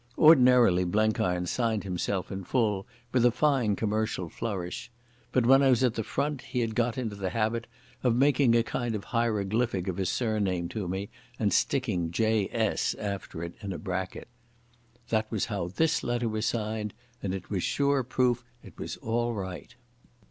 Ordinarily 0.17 0.83
Blenkiron 0.83 1.45
signed 1.45 1.83
himself 1.83 2.31
in 2.31 2.43
full 2.43 2.87
with 3.11 3.23
a 3.23 3.29
fine 3.29 3.75
commercial 3.75 4.29
flourish. 4.29 4.89
But 5.31 5.45
when 5.45 5.61
I 5.61 5.69
was 5.69 5.83
at 5.83 5.93
the 5.93 6.01
Front 6.03 6.41
he 6.41 6.61
had 6.61 6.73
got 6.73 6.97
into 6.97 7.15
the 7.15 7.29
habit 7.29 7.67
of 8.01 8.15
making 8.15 8.55
a 8.55 8.63
kind 8.63 8.95
of 8.95 9.03
hieroglyphic 9.03 9.87
of 9.87 9.97
his 9.97 10.09
surname 10.09 10.69
to 10.69 10.87
me 10.87 11.11
and 11.37 11.53
sticking 11.53 12.09
J.S. 12.09 12.95
after 12.95 13.43
it 13.43 13.53
in 13.61 13.71
a 13.71 13.77
bracket. 13.77 14.27
That 15.09 15.29
was 15.31 15.45
how 15.45 15.67
this 15.67 16.03
letter 16.03 16.27
was 16.27 16.47
signed, 16.47 16.95
and 17.21 17.31
it 17.31 17.51
was 17.51 17.61
sure 17.61 18.01
proof 18.01 18.43
it 18.63 18.79
was 18.79 18.97
all 18.97 19.33
right. 19.35 19.75